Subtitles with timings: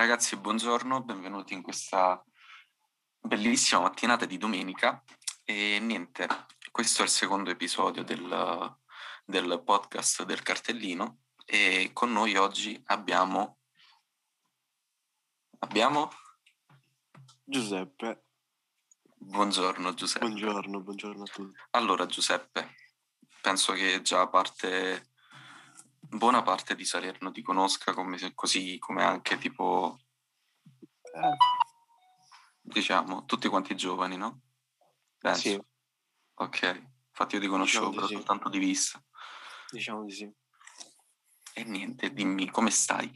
[0.00, 2.24] Ragazzi, buongiorno, benvenuti in questa
[3.20, 5.04] bellissima mattinata di domenica.
[5.44, 6.26] E niente,
[6.70, 8.78] questo è il secondo episodio del,
[9.26, 13.58] del podcast del cartellino e con noi oggi abbiamo...
[15.58, 16.08] Abbiamo...
[17.44, 18.24] Giuseppe.
[19.16, 20.24] Buongiorno Giuseppe.
[20.24, 21.58] Buongiorno, buongiorno a tutti.
[21.72, 22.74] Allora Giuseppe,
[23.42, 25.09] penso che già parte
[26.10, 30.00] buona parte di Salerno ti conosca come, così come anche tipo
[31.14, 31.36] eh.
[32.60, 34.40] diciamo tutti quanti giovani no?
[35.18, 35.40] Penso.
[35.40, 35.60] Sì.
[36.34, 36.88] ok.
[37.10, 38.14] Infatti io ti conoscevo diciamo però sì.
[38.14, 39.04] soltanto di vista.
[39.70, 40.34] Diciamo di sì.
[41.52, 43.10] E niente dimmi come stai?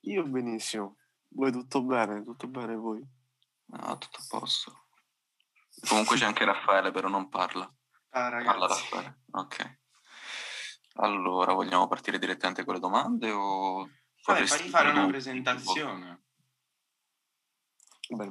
[0.00, 0.96] Io benissimo.
[1.28, 3.06] Voi tutto bene tutto bene voi?
[3.66, 4.86] No tutto a posto.
[5.88, 7.70] Comunque c'è anche Raffaele però non parla.
[8.10, 8.46] Ah ragazzi.
[8.46, 9.20] Parla Raffaele.
[9.32, 9.78] Ok
[11.00, 13.88] allora, vogliamo partire direttamente con le domande o...
[14.24, 16.22] Vabbè, fai fare una presentazione.
[18.08, 18.30] Beh,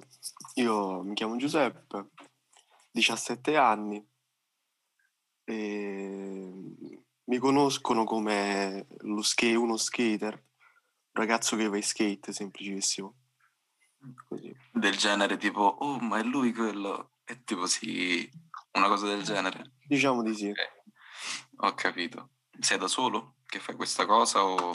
[0.55, 2.09] io mi chiamo Giuseppe,
[2.91, 4.05] 17 anni,
[5.43, 6.51] e
[7.23, 10.41] mi conoscono come lo skate, uno skater, un
[11.11, 13.15] ragazzo che va in skate, semplicissimo.
[14.27, 14.55] Così.
[14.71, 18.29] Del genere tipo, oh ma è lui quello, è tipo sì,
[18.73, 19.75] una cosa del genere.
[19.85, 20.49] Diciamo di sì.
[20.49, 20.65] Okay.
[21.57, 22.29] Ho capito.
[22.59, 24.71] Sei da solo che fai questa cosa o...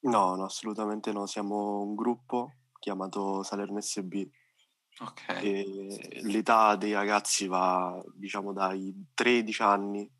[0.00, 1.26] No, no, assolutamente no.
[1.26, 4.28] Siamo un gruppo chiamato Salerno SB.
[5.00, 5.28] Ok.
[5.28, 10.10] E l'età dei ragazzi va, diciamo, dai 13 anni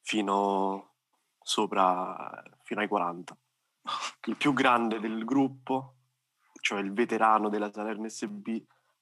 [0.00, 0.94] fino
[1.40, 3.36] sopra, fino ai 40.
[4.26, 5.96] Il più grande del gruppo,
[6.60, 8.48] cioè il veterano della Salerno SB,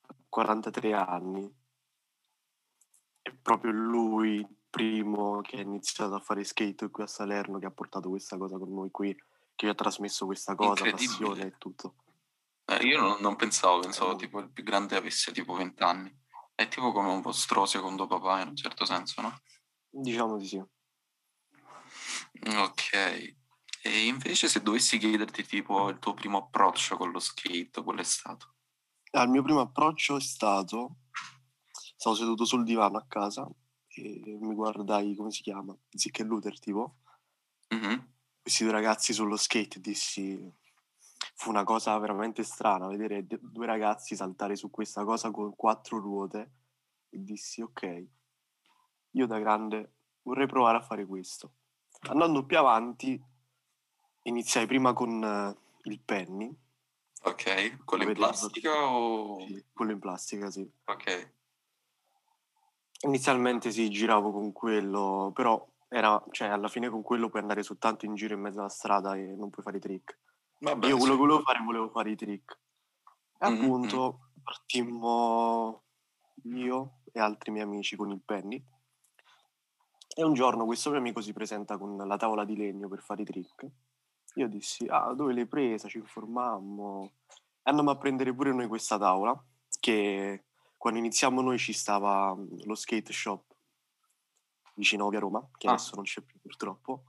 [0.06, 1.58] ha 43 anni.
[3.22, 7.70] E proprio lui primo che ha iniziato a fare skate qui a Salerno, che ha
[7.70, 9.14] portato questa cosa con noi qui,
[9.54, 11.96] che ha trasmesso questa cosa, passione e tutto.
[12.64, 16.18] Eh, io non, non, pensavo, pensavo tipo il più grande avesse tipo 20 anni.
[16.54, 19.40] È tipo come un vostro secondo papà in un certo senso, no?
[19.88, 20.62] Diciamo di sì.
[22.56, 22.92] Ok.
[23.82, 28.04] E invece se dovessi chiederti tipo il tuo primo approccio con lo skate, qual è
[28.04, 28.54] stato?
[29.12, 30.96] Ah, il mio primo approccio è stato...
[31.96, 33.50] Stavo seduto sul divano a casa
[33.94, 35.76] e mi guardai, come si chiama?
[35.88, 36.96] Zick e Luther tipo.
[37.74, 37.98] Mm-hmm.
[38.42, 40.58] Questi due ragazzi sullo skate dissi...
[41.34, 46.52] Fu una cosa veramente strana vedere due ragazzi saltare su questa cosa con quattro ruote
[47.08, 48.06] e dissi ok,
[49.12, 49.92] io da grande
[50.22, 51.54] vorrei provare a fare questo.
[52.08, 53.22] Andando più avanti
[54.22, 56.54] iniziai prima con uh, il penny.
[57.22, 59.40] Ok, quello in plastica o...
[59.46, 60.70] Sì, quello in plastica, sì.
[60.84, 61.32] Ok.
[63.02, 68.04] Inizialmente sì, giravo con quello, però era, cioè, alla fine con quello puoi andare soltanto
[68.04, 70.18] in giro in mezzo alla strada e non puoi fare i trick.
[70.58, 72.58] Vabbè, Io quello che volevo fare, volevo fare i trick.
[73.38, 73.62] E mm-hmm.
[73.62, 75.82] appunto partimmo
[76.44, 78.62] io e altri miei amici con il penny.
[80.14, 83.22] E un giorno questo mio amico si presenta con la tavola di legno per fare
[83.22, 83.66] i trick.
[84.34, 85.88] Io dissi, ah, dove l'hai presa?
[85.88, 87.12] Ci informammo.
[87.26, 89.36] E andammo a prendere pure noi questa tavola,
[89.80, 90.44] che
[90.80, 93.54] quando iniziamo noi ci stava mm, lo skate shop
[94.76, 95.72] vicino a Via Roma, che ah.
[95.72, 97.04] adesso non c'è più purtroppo,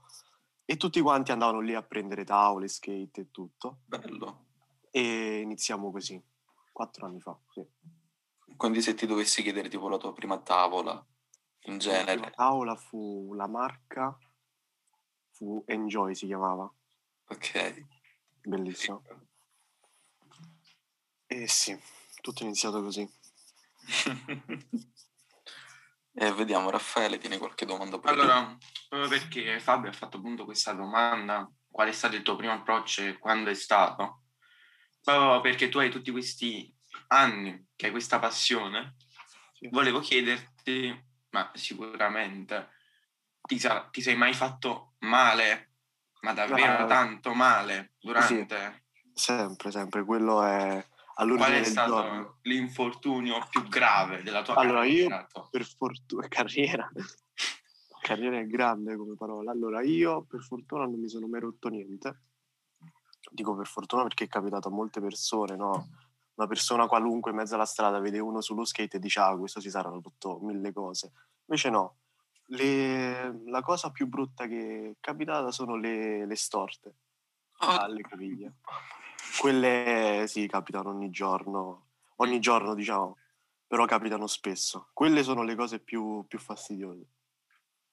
[0.66, 3.78] e tutti quanti andavano lì a prendere tavole, skate e tutto.
[3.86, 4.44] Bello.
[4.90, 6.22] E iniziamo così,
[6.70, 7.66] quattro anni fa, sì.
[8.58, 11.02] Quindi se ti dovessi chiedere tipo la tua prima tavola,
[11.60, 12.20] in genere...
[12.20, 14.14] La tavola fu la marca,
[15.30, 16.70] fu Enjoy si chiamava.
[17.28, 17.86] Ok.
[18.42, 19.02] Bellissimo.
[21.26, 21.74] E sì,
[22.20, 23.20] tutto è iniziato così
[26.14, 27.98] eh, vediamo, Raffaele, tiene qualche domanda?
[27.98, 28.56] Per allora,
[28.88, 33.02] proprio perché Fabio ha fatto appunto questa domanda, qual è stato il tuo primo approccio
[33.02, 34.22] e quando è stato?
[35.02, 36.72] Proprio perché tu hai tutti questi
[37.08, 38.96] anni che hai questa passione,
[39.54, 39.68] sì.
[39.68, 42.70] volevo chiederti, ma sicuramente
[43.42, 45.72] ti, sa- ti, sei mai fatto male,
[46.20, 48.56] ma davvero ah, tanto male durante...
[48.74, 48.80] Sì.
[49.14, 50.82] Sempre, sempre, quello è
[51.14, 52.38] Qual è stato giorno.
[52.42, 55.16] l'infortunio più grave della tua allora, carriera?
[55.16, 56.90] Allora, io per fortuna, carriera,
[58.00, 59.50] carriera è grande come parola.
[59.50, 62.22] Allora, io per fortuna non mi sono mai rotto niente.
[63.30, 65.88] Dico per fortuna perché è capitato a molte persone, no?
[66.34, 69.60] Una persona qualunque in mezzo alla strada vede uno sullo skate e dice, ah, questo
[69.60, 71.12] si sarà rotto mille cose.
[71.46, 71.96] Invece no.
[72.46, 73.42] Le...
[73.46, 76.94] La cosa più brutta che è capitata sono le, le storte
[77.58, 78.54] alle caviglie.
[79.38, 83.16] Quelle sì, capitano ogni giorno, ogni giorno diciamo,
[83.66, 84.90] però capitano spesso.
[84.92, 87.06] Quelle sono le cose più, più fastidiose.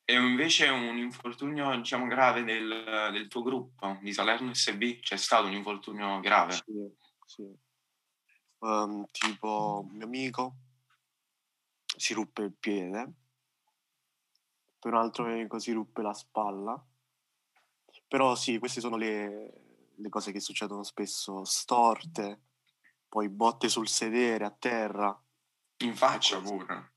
[0.03, 5.01] E invece un infortunio, diciamo, grave del, del tuo gruppo di Salerno SB?
[5.01, 6.53] C'è stato un infortunio grave?
[6.53, 6.95] Sì,
[7.25, 7.57] sì.
[8.57, 10.55] Um, tipo, un mio amico
[11.95, 13.13] si ruppe il piede,
[14.79, 16.83] per un altro amico si ruppe la spalla.
[18.07, 19.68] Però sì, queste sono le,
[19.99, 22.43] le cose che succedono spesso, storte,
[23.07, 25.23] poi botte sul sedere, a terra.
[25.83, 26.93] In faccia pure?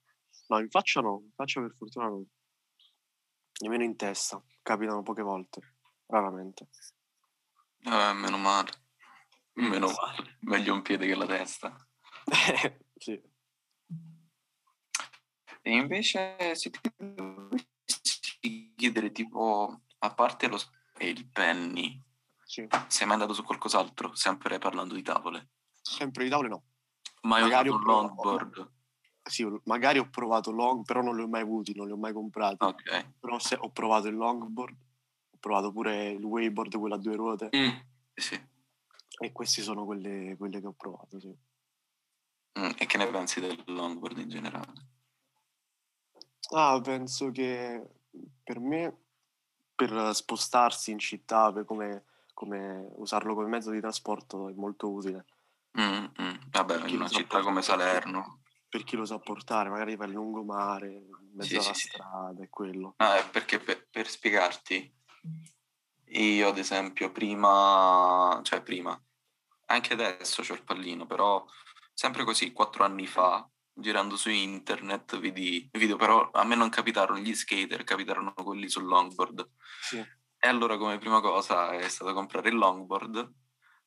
[0.49, 2.25] No, in faccia no, in faccia per fortuna no.
[3.60, 5.76] Nemmeno in testa, capitano poche volte,
[6.06, 6.69] raramente.
[7.84, 8.70] Eh, meno male.
[9.54, 10.38] Meno male.
[10.40, 11.76] Meglio un piede che la testa.
[12.96, 13.20] sì.
[15.64, 20.58] E invece se ti dovessi chiedere tipo, a parte lo
[20.99, 22.00] e il penny,
[22.52, 22.69] sì.
[22.88, 24.14] sei mai andato su qualcos'altro?
[24.14, 25.49] Sempre parlando di tavole.
[25.81, 26.64] Sempre di tavole no.
[27.22, 28.70] Mai Magari ho provato- longboard?
[29.22, 32.12] Sì, magari ho provato long, però non li ho mai avuti, non li ho mai
[32.12, 32.62] comprati.
[32.64, 33.12] Ok.
[33.20, 34.76] Però se ho provato il longboard,
[35.31, 37.49] ho provato pure il wakeboard, quello a due ruote.
[37.56, 37.70] Mm.
[38.14, 38.38] Sì.
[39.20, 41.34] E queste sono quelle, quelle che ho provato, sì.
[42.58, 44.72] Mm, E che ne pensi del longboard in generale?
[46.54, 47.82] Ah, penso che
[48.43, 48.94] per me,
[49.75, 55.26] per spostarsi in città, per come, come usarlo come mezzo di trasporto è molto utile.
[55.81, 56.37] Mm, mm.
[56.50, 58.40] Vabbè, in una città come portare- Salerno.
[58.69, 61.88] Per chi lo sa portare, magari va il lungomare, in mezzo Sì, alla sì, sì.
[61.88, 62.94] strada, è quello.
[62.96, 64.94] No, è perché per, per spiegarti,
[66.06, 68.99] io ad esempio prima, cioè prima,
[69.67, 71.44] anche adesso c'ho il pallino, però
[71.93, 77.19] sempre così, quattro anni fa, girando su internet, vidi video, però a me non capitarono
[77.19, 79.50] gli skater, capitarono quelli sul longboard.
[79.82, 80.02] Sì.
[80.44, 83.32] E allora come prima cosa è stato comprare il longboard,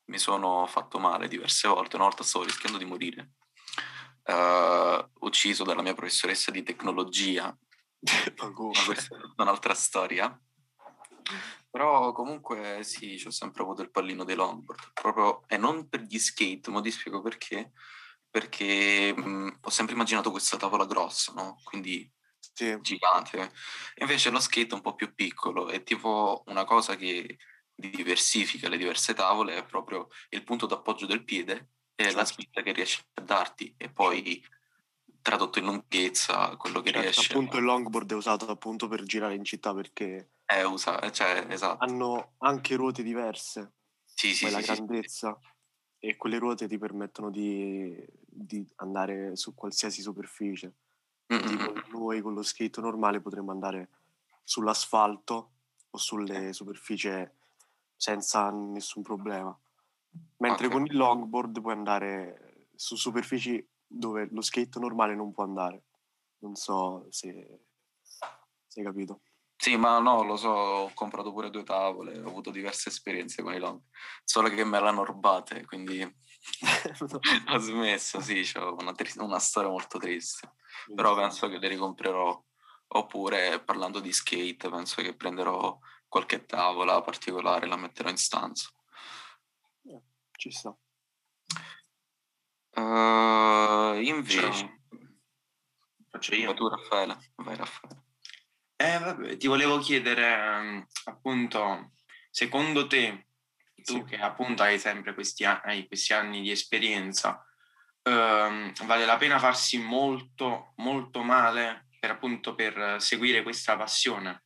[0.06, 3.32] mi sono fatto male diverse volte, una volta stavo rischiando di morire,
[4.24, 7.54] Eh, ucciso dalla mia professoressa di tecnologia,
[8.42, 10.40] Ma questa è tutta un'altra storia.
[11.70, 16.18] Però comunque sì, ho sempre avuto il pallino dei longboard, proprio, e non per gli
[16.18, 17.74] skate, ma ti spiego perché.
[18.30, 21.60] Perché mh, ho sempre immaginato questa tavola grossa, no?
[21.66, 22.10] Quindi
[22.56, 22.76] Sì.
[22.80, 23.52] gigante.
[23.98, 27.38] Invece lo skate è un po' più piccolo, è tipo una cosa che
[27.74, 32.26] diversifica le diverse tavole, è proprio il punto d'appoggio del piede e la Certo.
[32.26, 34.44] spinta che riesce a darti, e poi
[35.22, 39.36] tradotto in lunghezza, quello che Certo, riesce appunto il longboard è usato appunto per girare
[39.36, 41.82] in città perché è usa, cioè, esatto.
[41.82, 43.74] hanno anche ruote diverse,
[44.18, 44.82] Sì, sì, la sì, sì, sì.
[44.82, 45.38] grandezza
[46.00, 50.76] e quelle ruote ti permettono di, di andare su qualsiasi superficie.
[51.34, 51.92] Mm, mm, Tipo mm.
[51.92, 53.90] noi con lo skate normale potremmo andare
[54.44, 55.52] sull'asfalto
[55.90, 57.10] o sulle superfici
[57.96, 59.58] senza nessun problema.
[60.38, 60.72] Mentre Ok.
[60.74, 65.84] con il longboard puoi andare su superfici dove lo skate normale non può andare.
[66.40, 67.60] Non so se,
[68.02, 69.22] se hai capito.
[69.58, 73.54] Sì, ma no, lo so, ho comprato pure due tavole, ho avuto diverse esperienze con
[73.54, 73.80] i long,
[74.24, 76.02] solo che me l'hanno rubate, quindi
[77.50, 80.56] ho smesso, sì, una, tri- una storia molto triste,
[80.94, 82.44] però penso che le ricomprerò,
[82.88, 85.78] oppure parlando di skate, penso che prenderò
[86.08, 88.70] qualche tavola particolare, la metterò in stanza.
[90.32, 90.76] Ci sta.
[92.76, 94.82] Uh, invece.
[96.10, 96.48] Faccio io.
[96.48, 98.04] vai tu Raffaele, vai Raffaele.
[98.76, 101.92] Eh, vabbè, ti volevo chiedere, ehm, appunto,
[102.30, 103.28] secondo te,
[103.86, 104.06] tu Sì.
[104.06, 107.46] che appunto hai sempre questi, hai questi anni di esperienza,
[108.04, 114.44] ehm, vale la pena farsi molto, molto male per appunto per seguire questa passione?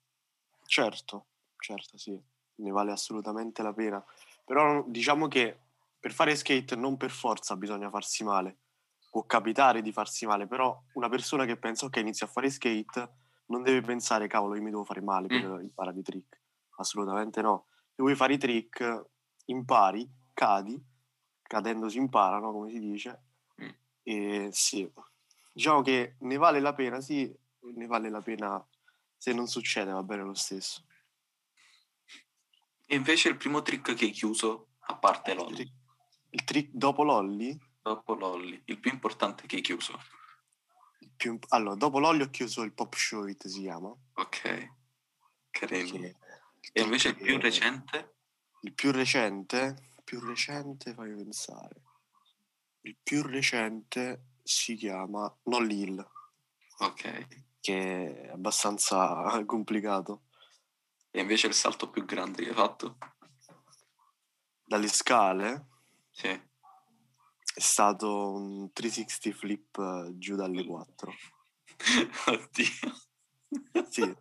[0.66, 2.20] Certo, certo, sì,
[2.56, 4.04] ne vale assolutamente la pena.
[4.46, 5.58] Però diciamo che
[6.00, 8.60] per fare skate non per forza bisogna farsi male.
[9.10, 13.10] Può capitare di farsi male, però una persona che pensa ok, inizio a fare skate
[13.48, 16.40] non deve pensare cavolo, io mi devo fare male per imparare i trick.
[16.78, 17.66] Assolutamente no.
[17.88, 19.06] Se vuoi fare i trick,
[19.52, 20.82] impari, cadi,
[21.42, 22.52] cadendo si impara, no?
[22.52, 23.22] Come si dice.
[23.62, 23.70] Mm.
[24.04, 24.92] E sì,
[25.54, 28.66] diciamo che ne vale la pena, sì, ne vale la pena
[29.18, 30.84] se non succede, va bene lo stesso.
[32.86, 35.74] E invece il primo trick che hai chiuso, a parte Il l'ollie, trick,
[36.32, 40.00] il trick dopo l'ollie, dopo l'ollie, il più importante che hai chiuso.
[41.00, 43.94] il imp- allora, dopo l'ollie ho chiuso il pop show it si chiama.
[44.14, 44.74] Ok,
[45.52, 45.92] carino.
[46.00, 46.16] che-
[46.74, 48.16] E invece il più recente?
[48.62, 51.82] Il più recente, più recente, fammi pensare.
[52.82, 56.10] Il più recente si chiama Nolly Hill,
[56.80, 57.28] Ok.
[57.60, 60.24] che è abbastanza complicato.
[61.12, 62.98] E invece il salto più grande che hai fatto?
[64.64, 65.68] Dalle scale
[66.12, 66.28] Sì.
[66.28, 71.14] è stato un 360 flip eh, giù dalle 4.
[72.28, 73.88] Oddio.
[73.90, 74.16] Sì,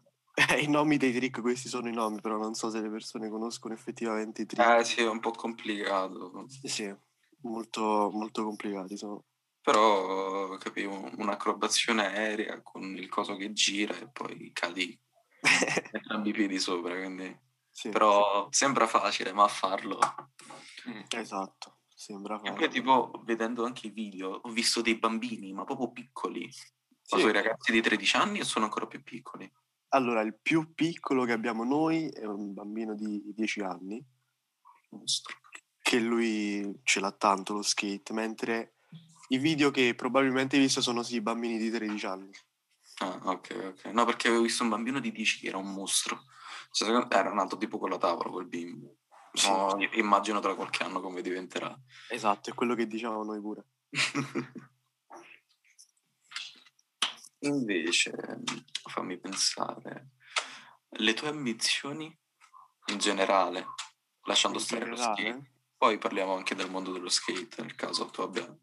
[0.51, 3.29] Eh, I nomi dei trick, questi sono i nomi, però non so se le persone
[3.29, 4.69] conoscono effettivamente i trick.
[4.69, 6.47] Eh sì, è un po' complicato.
[6.63, 6.95] Sì,
[7.43, 9.25] molto, molto complicati sono.
[9.61, 14.99] Però capivo un'acrobazione aerea con il coso che gira e poi cadi
[15.93, 17.47] entrambi i piedi sopra, quindi...
[17.71, 19.99] Sì, Però sembra facile, ma a farlo...
[20.89, 21.01] Mm.
[21.09, 22.69] sì, esatto, sembra E poi facile.
[22.71, 26.45] tipo, vedendo anche i video, ho visto dei bambini, ma proprio piccoli.
[26.45, 26.51] Ma
[27.03, 27.19] Sì.
[27.19, 29.51] sono i ragazzi di 13 anni o sono ancora più piccoli?
[29.91, 34.05] Allora, il più piccolo che abbiamo noi è un bambino di 10 anni,
[35.81, 38.75] che lui ce l'ha tanto lo skate, mentre
[39.29, 42.31] i video che probabilmente hai visto sono sì bambini di 13 anni.
[42.99, 43.85] Ah, ok, ok.
[43.93, 46.25] No, perché avevo visto un bambino di 10 che era un mostro.
[46.71, 48.97] Cioè, era un altro tipo con la tavola, quel bimbo.
[49.33, 49.49] Sì.
[49.49, 51.79] No, immagino tra qualche anno come diventerà.
[52.09, 53.65] Esatto, è quello che dicevamo noi pure.
[57.41, 58.13] Invece,
[58.89, 60.11] fammi pensare,
[60.89, 62.17] le tue ambizioni
[62.87, 63.67] in generale,
[64.23, 65.31] lasciando In stare lo generale?
[65.31, 68.59] skate, poi parliamo anche del mondo dello skate, nel caso tu abbia...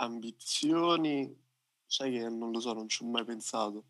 [0.00, 1.36] Ambizioni,
[1.86, 3.84] sai che non lo so, non ci ho mai pensato.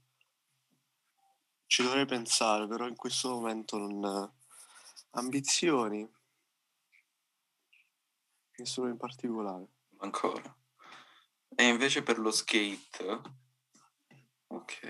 [1.67, 4.33] Ci dovrei pensare, però in questo momento non...
[5.11, 6.07] Ambizioni?
[8.57, 9.69] Nessuno in particolare.
[9.99, 10.55] ancora.
[11.61, 13.21] E invece per lo skate...
[14.47, 14.83] Ok.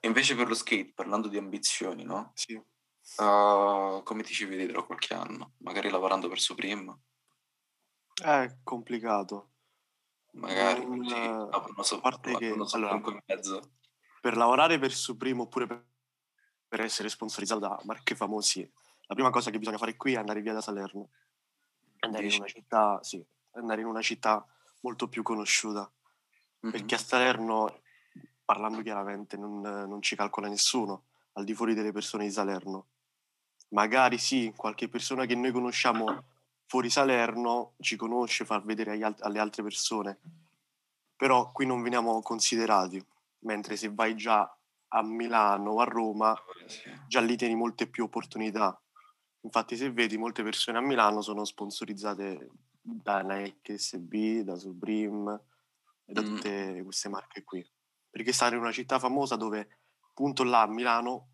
[0.00, 2.32] E invece per lo skate, parlando di ambizioni, no?
[2.34, 2.54] Sì.
[3.18, 5.52] Uh, come ti ci vedi tra qualche anno?
[5.58, 7.02] Magari lavorando per Supreme?
[8.20, 9.50] È complicato.
[10.32, 13.22] Magari Non, eh, aprono so- a parte che- so- allora- in.
[14.20, 15.86] Per lavorare per Supreme oppure per,
[16.66, 18.68] per essere sponsorizzato da marche famosi,
[19.02, 21.10] la prima cosa che bisogna fare qui è andare via da Salerno.
[22.00, 22.40] Andare in Dici?
[22.40, 24.44] una città, sì, andare in una città
[24.82, 25.90] molto più conosciuta.
[26.62, 26.70] Mhm.
[26.70, 27.80] perché a Salerno,
[28.44, 32.86] parlando chiaramente, non, non ci calcola nessuno al di fuori delle persone di Salerno.
[33.70, 36.24] Magari sì, qualche persona che noi conosciamo
[36.66, 40.18] fuori Salerno ci conosce, fa vedere alt- alle altre persone,
[41.16, 43.04] però qui non veniamo considerati,
[43.40, 44.56] mentre se vai già
[44.94, 46.36] a Milano o a Roma,
[47.08, 48.78] già lì tieni molte più opportunità.
[49.40, 52.50] Infatti, se vedi, molte persone a Milano sono sponsorizzate
[52.82, 55.40] da Nike SB, da Supreme
[56.04, 56.24] e da Mm.
[56.26, 57.64] tutte queste marche qui.
[58.10, 61.28] Perché stare in una città famosa dove, appunto là a Milano,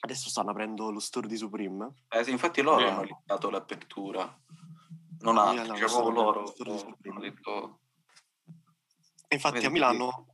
[0.00, 1.92] adesso stanno aprendo lo store di Supreme.
[2.08, 2.90] Eh, sì, infatti loro Vero.
[2.90, 4.40] hanno limitato l'apertura.
[5.20, 7.78] Non altri, Milano stanno aprendo loro lo hanno detto...
[9.28, 10.26] Infatti Vedi, a Milano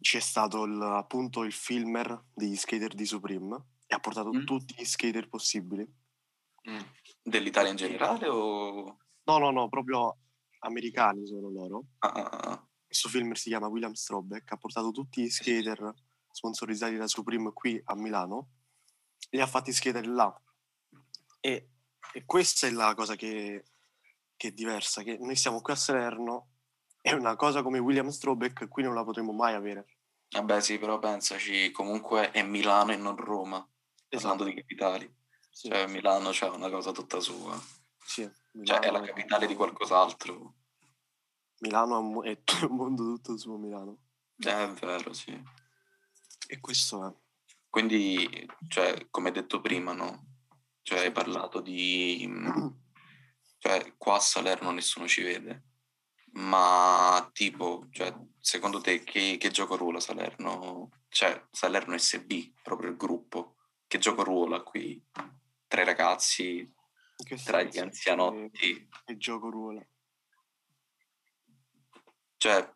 [0.00, 4.44] c'è stato il- appunto il filmer degli skater di Supreme e ha portato Mm.
[4.44, 5.86] tutti gli skater possibili.
[6.70, 6.78] Mm.
[7.22, 8.98] Dell'Italia in generale o...
[9.30, 10.16] No, no, no, proprio
[10.60, 11.84] americani sono loro.
[11.98, 12.68] Ah, ah, ah.
[12.84, 15.94] Questo film si chiama William Strobeck, ha portato tutti gli skater
[16.32, 18.48] sponsorizzati da Supreme qui a Milano
[19.30, 20.34] li ha fatti skater là.
[21.38, 21.70] E,
[22.12, 23.64] e questa è la cosa che,
[24.36, 26.48] che è diversa, che noi siamo qui a Salerno
[27.00, 29.98] e una cosa come William Strobeck qui non la potremo mai avere.
[30.30, 33.64] Vabbè sì, però pensaci, comunque è Milano e non Roma,
[34.08, 35.04] parlando di capitali.
[35.04, 35.18] Esatto.
[35.50, 37.56] Sì, Cioè Milano c'è una cosa tutta sua.
[38.04, 38.28] sì,
[38.62, 40.54] Cioè è la Milano- capitale di qualcos'altro.
[41.60, 42.38] Milano è un
[42.70, 43.98] un mondo tutto suo Milano.
[44.38, 45.38] Eh, È vero, sì.
[46.48, 47.12] E questo è.
[47.68, 50.26] Quindi, cioè, come detto prima, no?
[50.82, 52.28] Cioè, hai parlato di...
[53.58, 55.64] Cioè, qua a Salerno nessuno ci vede.
[56.32, 60.90] Ma, tipo, cioè, secondo te che, che gioco ruola Salerno?
[61.08, 63.56] Cioè, Salerno SB, proprio il gruppo.
[63.86, 65.00] Che gioco ruola qui?
[65.68, 66.68] Tra i ragazzi,
[67.22, 68.88] che tra gli anzianotti.
[69.04, 69.86] Che, gioco ruolo.
[72.36, 72.74] Cioè,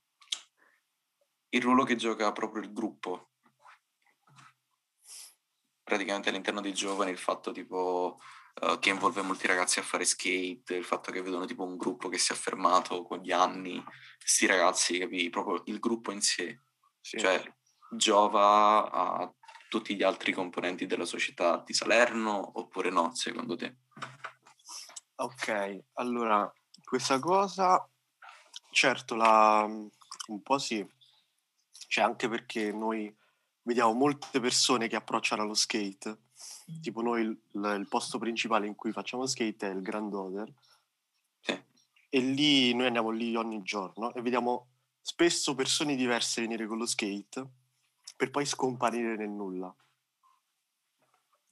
[1.51, 3.31] il ruolo che gioca proprio il gruppo.
[5.83, 8.19] Praticamente all'interno dei giovani il fatto tipo
[8.61, 12.09] eh, che involve molti ragazzi a fare skate, il fatto che vedono tipo un gruppo
[12.09, 13.83] che si è affermato con gli anni,
[14.19, 15.29] sti ragazzi, capi?
[15.31, 16.61] Proprio il gruppo in sé.
[17.01, 17.19] Sì.
[17.19, 17.43] Cioè,
[17.91, 19.35] giova a
[19.69, 23.79] tutti gli altri componenti della società di Salerno oppure no, secondo te?
[25.17, 26.53] Ok, allora,
[26.83, 27.89] questa cosa,
[28.73, 30.85] certo, la, un po' sì,
[31.89, 33.15] cioè anche perché noi
[33.63, 36.19] vediamo molte persone che approcciano allo skate,
[36.81, 40.53] tipo noi il, il posto principale in cui facciamo skate è il Grand Oder
[41.41, 41.63] Sì.
[42.09, 44.69] e lì noi andiamo lì ogni giorno e vediamo
[45.01, 47.47] spesso persone diverse venire con lo skate
[48.17, 49.75] per poi scomparire nel nulla.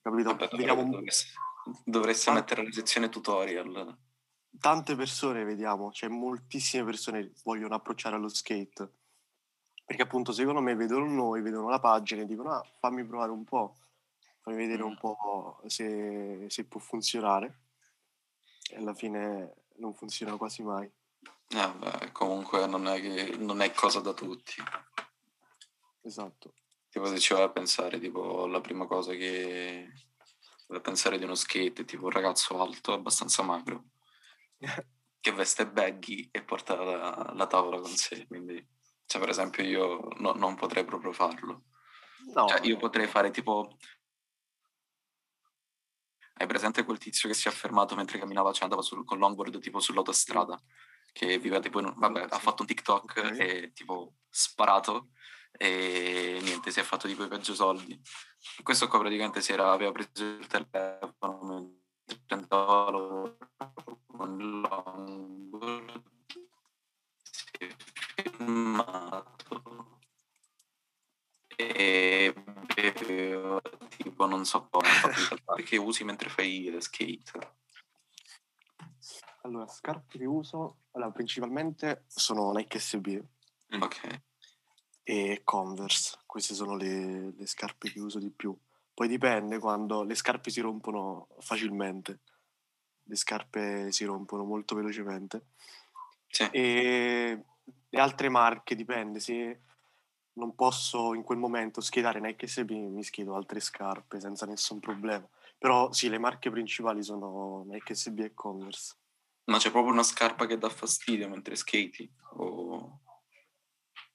[0.00, 0.31] Capito?
[0.31, 1.28] Vabbè, Vediamo dovreste,
[1.85, 2.35] dovreste Ah.
[2.35, 3.99] mettere la sezione tutorial.
[4.59, 8.92] tante persone vediamo, cioè moltissime persone vogliono approcciare allo skate
[9.85, 13.45] Perché appunto secondo me vedono noi, vedono la pagina e dicono ah, fammi provare un
[13.45, 13.76] po',
[14.40, 17.61] fammi vedere un po' se, se può funzionare.
[18.71, 20.90] E alla fine non funziona quasi mai.
[21.49, 24.54] Eh beh, comunque non è, che, non è cosa da tutti.
[26.00, 26.54] Esatto.
[26.88, 29.92] Tipo se ci vai a pensare, tipo la prima cosa che
[30.81, 33.85] pensare di uno skate, tipo un ragazzo alto, abbastanza magro,
[35.21, 38.67] che veste baggy e porta la, la tavola con sé, quindi
[39.12, 41.64] cioè, per esempio io no, non potrei proprio farlo.
[42.35, 43.76] No, Cioè, io potrei fare tipo...
[46.35, 49.61] Hai presente quel tizio che si è fermato mentre camminava, cioè andava sul, con longboard
[49.61, 50.59] tipo sull'autostrada,
[51.12, 53.38] che viveva tipo in un- Vabbè, ha fatto un TikTok Ok.
[53.38, 55.11] e tipo sparato
[55.52, 58.00] e niente, si è fatto tipo i peggio soldi.
[58.62, 63.37] Questo qua praticamente si era, aveva preso il telefono mentre andava
[64.06, 66.02] con longboard,
[67.23, 67.75] si è
[68.37, 70.00] filmato
[71.56, 72.35] e
[72.75, 73.61] beveva
[73.97, 77.56] tipo non so come che usi mentre fai skate.
[79.42, 83.21] Allora, scarpe che uso, allora, principalmente sono Nike SB
[83.80, 84.23] ok
[85.02, 86.18] e Converse.
[86.26, 88.56] Queste sono le, le scarpe che uso di più.
[88.94, 92.21] Poi dipende quando le scarpe si rompono facilmente.
[93.04, 95.47] Le scarpe si rompono molto velocemente.
[96.28, 97.44] sì E
[97.88, 99.18] le altre marche dipende.
[99.18, 99.61] Se
[100.35, 105.28] non posso in quel momento schedare Nike SB, mi schiedo altre scarpe senza nessun problema.
[105.59, 108.97] Però sì, le marche principali sono Nike SB e Converse.
[109.44, 113.00] ma c'è proprio una scarpa che dà fastidio mentre skati o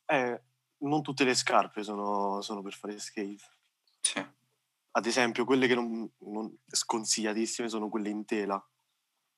[0.05, 0.41] Eh,
[0.79, 3.43] non tutte le scarpe sono, sono per fare skate.
[4.01, 4.25] sì
[4.91, 8.63] Ad esempio, quelle che non, non sconsigliatissime sono quelle in tela,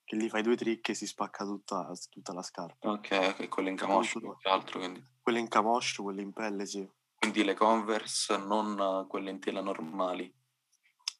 [0.04, 2.90] che lì fai due trick e si spacca tutta, tutta la scarpa.
[2.90, 6.66] ok ok quelle in camoscio più che altro quindi Quelle in camoscio, quelle in pelle,
[6.66, 6.88] sì.
[7.18, 10.32] quindi le Converse non eh, quelle in tela normali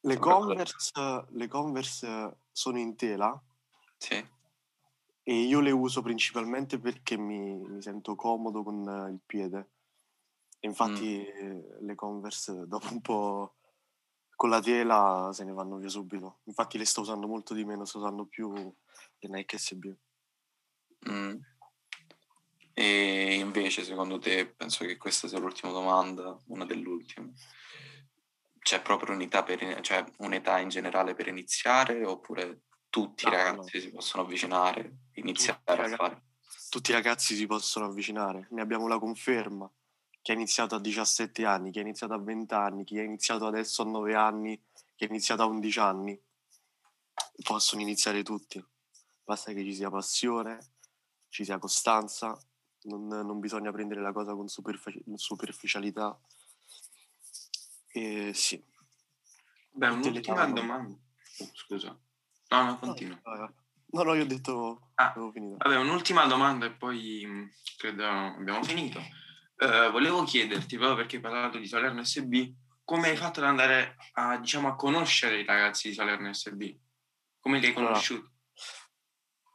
[0.02, 3.40] Le Converse, le Converse sono in tela
[3.98, 4.38] sì
[5.22, 9.68] e io le uso principalmente perché mi, mi sento comodo con il piede.
[10.60, 13.54] Infatti eh, le Converse dopo un po'
[14.34, 16.40] con la tela se ne vanno via subito.
[16.44, 19.94] Infatti le sto usando molto di meno, sto usando più le Nike SB.
[21.10, 21.36] Mm.
[22.72, 27.34] E invece, secondo te, penso che questa sia l'ultima domanda, una delle ultime.
[28.58, 33.80] C'è proprio un'età, per, cioè un'età in generale per iniziare oppure tutti i No, ragazzi
[33.80, 36.22] si possono avvicinare, iniziare Tutti a raga- fare?
[36.70, 38.46] Tutti i ragazzi si possono avvicinare.
[38.50, 39.70] Ne abbiamo la conferma.
[40.22, 43.46] Chi ha iniziato a 17 anni, chi ha iniziato a 20 anni, chi ha iniziato
[43.46, 44.62] adesso a 9 anni,
[44.94, 46.20] chi ha iniziato a 11 anni.
[47.42, 48.62] Possono iniziare tutti.
[49.24, 50.58] Basta che ci sia passione,
[51.28, 52.38] ci sia costanza,
[52.82, 56.18] non, non bisogna prendere la cosa con superfici- superficialità.
[57.92, 58.62] E sì.
[59.72, 60.98] Beh, un'ultima domanda.
[61.38, 61.98] Oh, scusa.
[62.48, 63.20] No, no, continua.
[63.92, 64.90] No, no, io ho detto...
[64.94, 65.12] Ah.
[65.16, 69.00] Vabbè, un'ultima domanda e poi mh, credo abbiamo finito.
[69.62, 72.50] Eh, volevo chiederti, proprio perché hai parlato di Salerno SB,
[72.82, 76.62] come hai fatto ad andare a, diciamo, a conoscere i ragazzi di Salerno SB?
[77.38, 78.26] Come li hai Allora, conosciuti?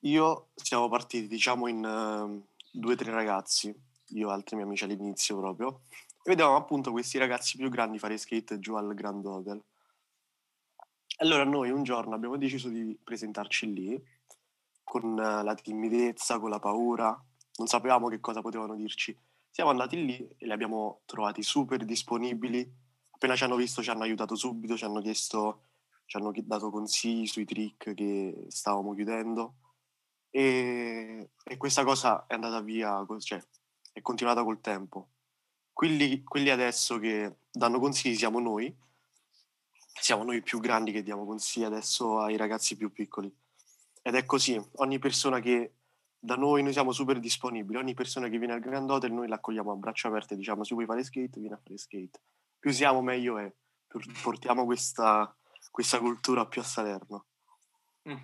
[0.02, 3.74] Io siamo partiti, diciamo, in eh, due o tre ragazzi,
[4.10, 8.18] io e altri miei amici all'inizio proprio, e vedevamo appunto questi ragazzi più grandi fare
[8.20, 9.60] skate giù al Grand Hotel.
[11.18, 14.00] Allora noi un giorno abbiamo deciso di presentarci lì,
[14.84, 17.08] con eh, la timidezza, con la paura,
[17.56, 19.18] non sapevamo che cosa potevano dirci.
[19.56, 22.70] Siamo andati lì e li abbiamo trovati super disponibili,
[23.12, 25.62] appena ci hanno visto ci hanno aiutato subito, ci hanno chiesto,
[26.08, 29.54] ci hanno dato consigli sui trick che stavamo chiudendo
[30.30, 33.42] e, e questa cosa è andata via, cioè
[33.94, 35.12] è continuata col tempo.
[35.72, 38.76] Quelli, quelli adesso che danno consigli siamo noi,
[40.02, 43.34] siamo noi più grandi che diamo consigli adesso ai ragazzi più piccoli.
[44.02, 45.76] Ed è così, ogni persona che
[46.20, 49.72] da noi, noi siamo super disponibili, ogni persona che viene al Grand Hotel noi l'accogliamo
[49.72, 52.22] a braccia aperte, diciamo se vuoi fare skate vieni a fare skate.
[52.60, 53.54] Più siamo meglio è,
[53.88, 55.36] Por- portiamo questa,
[55.72, 57.28] questa cultura più a Salerno.
[58.10, 58.22] Mm.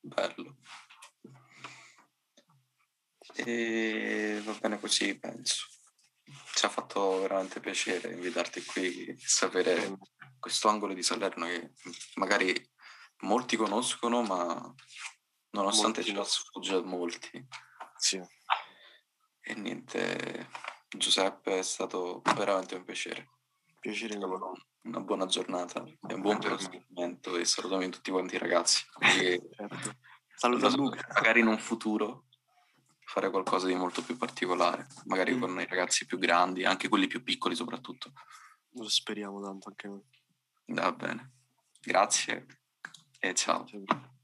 [0.00, 0.56] Bello.
[3.34, 5.66] E va bene così, penso.
[6.54, 9.96] Ci ha fatto veramente piacere invitarti qui sapere
[10.38, 11.72] questo angolo di Salerno che
[12.14, 12.54] magari
[13.20, 14.74] molti conoscono, ma
[15.58, 17.46] nonostante Molti ce la sfugge a molti.
[17.96, 18.20] Sì.
[19.40, 20.48] E niente,
[20.88, 23.30] Giuseppe, è stato veramente un piacere.
[23.80, 24.26] Piacere mio.
[24.26, 28.84] auguro una buona giornata e un buon proseguimento e salutami tutti quanti i ragazzi.
[29.00, 29.96] Certo.
[30.34, 31.06] Saluto a Luca.
[31.14, 32.26] magari in un futuro
[33.04, 35.40] fare qualcosa di molto più particolare, magari mm.
[35.40, 38.12] con i ragazzi più grandi, anche quelli più piccoli soprattutto.
[38.72, 40.04] Lo speriamo tanto anche noi.
[40.66, 41.32] Va bene.
[41.80, 42.46] Grazie
[43.18, 43.66] e ciao.
[43.66, 44.16] ciao.